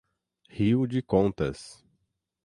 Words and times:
Rio 0.49 0.87
de 0.87 1.03
Contas 1.03 1.85